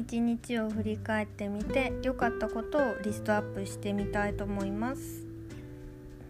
[0.00, 5.26] 一日を振り返ってみて良かったことをリストアップしてみたいと思います。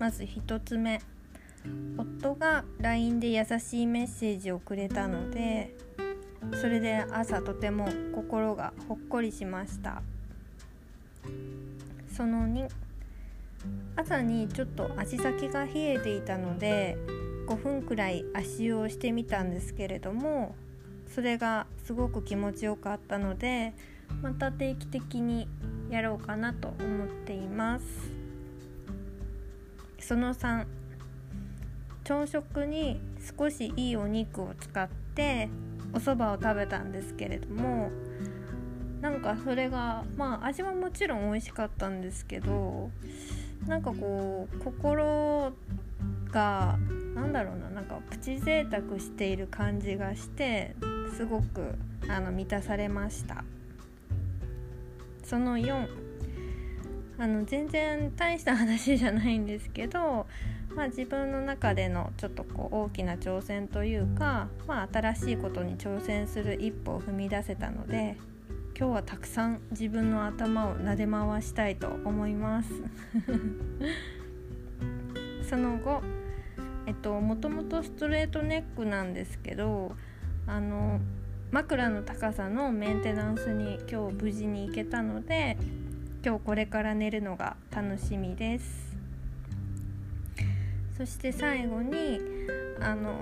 [0.00, 1.00] まず1つ目。
[1.96, 5.76] 夫が LINE で優しいメッセージをくれたので
[6.58, 10.02] それで朝とても心がほっこりしました。
[12.10, 12.68] その2
[13.94, 16.96] 朝にちょっと足先が冷えていたので
[17.46, 20.56] 5分くらい足湯をしてみたんですけれども
[21.14, 23.74] それがすごく気持ちよかったので
[24.22, 25.48] また定期的に
[25.90, 27.84] やろうかなと思っています。
[29.98, 30.66] その3
[32.04, 33.00] 朝食に
[33.38, 35.48] 少しいいお肉を使って
[35.92, 37.90] お蕎麦を食べたんですけれども
[39.00, 42.90] なんかそれがまあ味はもちろん美味しかったんですけど
[43.66, 45.52] なんかこう心
[46.32, 46.78] が
[47.14, 50.74] なんだろうななんかプチ贅沢している感じがして
[51.10, 51.74] すごく
[52.08, 53.44] あの満たされました。
[55.24, 55.86] その4
[57.18, 60.26] あの全然大した話じゃないんですけど、
[60.74, 68.16] まあ、自分の中でのちょっとこう大きな挑戦というか、まあ、新しいことに挑戦する一歩を踏み出せたので
[68.76, 72.70] 今日はたくさん自分の頭を撫で回したいと思います。
[75.46, 76.02] その後
[76.86, 79.94] えっともともとストレートネックなんですけど
[80.50, 80.98] あの
[81.52, 85.56] 枕の高さのメンテナンスに今日無事に行けたので
[86.24, 88.90] 今日これから寝るのが楽しみです。
[90.98, 92.18] そして最後に
[92.80, 93.14] あの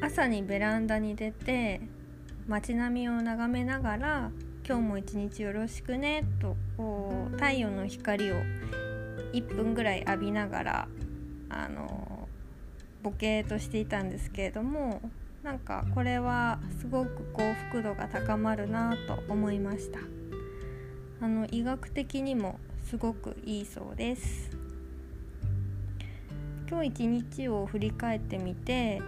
[0.00, 1.80] 朝にベランダに出て
[2.46, 4.30] 街並みを眺めながら
[4.64, 8.36] 「今日も一日よろしくね」とこう太陽の光を
[9.32, 10.88] 1分ぐらい浴びながら
[11.48, 12.28] あの
[13.02, 15.02] ボケーとしていたんですけれども
[15.42, 19.98] なんかこれはすごく幸福度が高まるなと思いました
[21.22, 22.58] あの医学的にも
[22.88, 24.50] すごくいいそうです
[26.68, 29.00] 今日一日を振り返ってみて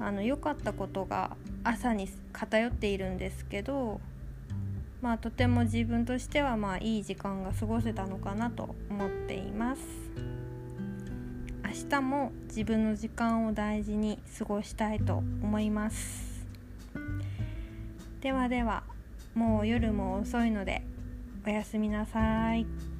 [0.00, 4.00] あの良かったことが朝に偏っているんですけど
[5.00, 9.82] まあとても自分としてはまあいい時間が過ごせたのかなと思っています。
[11.68, 16.46] 明日も自分の時間を大事に過ごしたいと思います
[18.22, 18.84] ではでは
[19.34, 20.82] もう夜も遅いので
[21.46, 22.97] おやすみなさい。